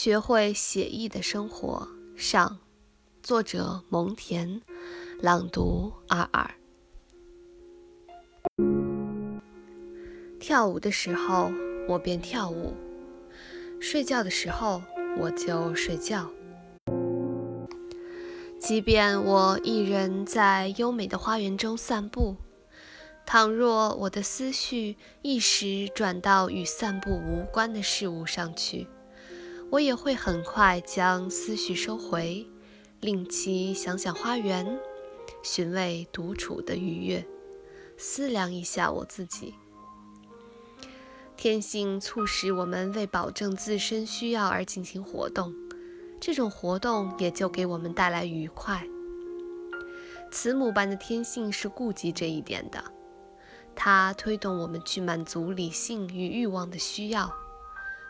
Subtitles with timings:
[0.00, 2.60] 学会写意的生活上，
[3.20, 4.60] 作者蒙恬，
[5.20, 6.48] 朗读二二。
[10.38, 11.50] 跳舞的时候，
[11.88, 12.74] 我便跳舞；
[13.80, 14.80] 睡觉的时候，
[15.18, 16.30] 我就睡觉。
[18.60, 22.36] 即便我一人在优美的花园中散步，
[23.26, 28.86] 倘若我的思绪一时转到与散步无关的事物上去，
[29.70, 32.46] 我也会很快将思绪收回，
[33.00, 34.78] 令其想想花园，
[35.42, 37.26] 寻味独处的愉悦，
[37.98, 39.54] 思量一下我自己。
[41.36, 45.54] 天性促使我们为保证自身需要而进行活动，
[46.18, 48.82] 这种活动也就给我们带来愉快。
[50.30, 52.82] 慈母般的天性是顾及这一点的，
[53.76, 57.30] 它推动我们去满足理性与欲望的需要，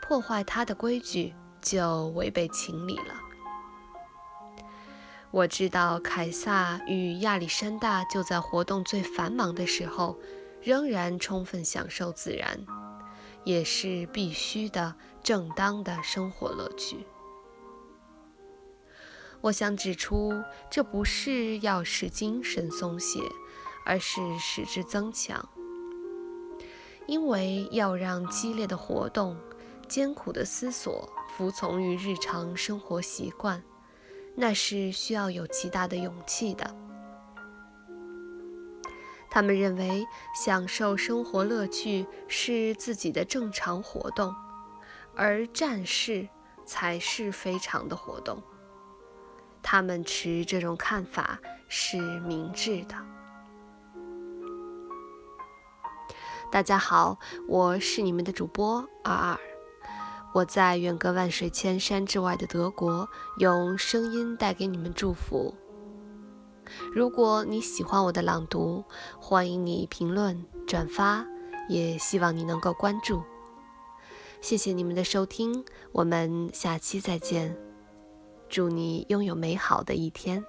[0.00, 1.34] 破坏它的规矩。
[1.62, 3.14] 就违背情理了。
[5.30, 10.18] 我知道凯撒与亚历山大就在活动最繁忙的时候，
[10.60, 12.66] 仍然充分享受自然，
[13.44, 17.06] 也是必须的、正当的生活乐趣。
[19.40, 20.34] 我想指出，
[20.70, 23.20] 这不是要使精神松懈，
[23.86, 25.48] 而是使之增强，
[27.06, 29.36] 因为要让激烈的活动。
[29.88, 33.62] 艰苦的思索，服从于日常生活习惯，
[34.36, 36.76] 那是需要有极大的勇气的。
[39.30, 44.34] 他们认为，享受生活乐趣是自己的正常活动，
[45.16, 46.28] 而战士
[46.66, 48.42] 才是非常的活动。
[49.62, 52.94] 他们持这种看法是明智的。
[56.50, 59.51] 大家好，我是你们的主播二二。
[60.34, 63.06] 我在远隔万水千山之外的德国，
[63.38, 65.54] 用声音带给你们祝福。
[66.94, 68.82] 如果你喜欢我的朗读，
[69.20, 71.26] 欢迎你评论、转发，
[71.68, 73.22] 也希望你能够关注。
[74.40, 77.54] 谢谢你们的收听，我们下期再见。
[78.48, 80.42] 祝你拥有美好的一天。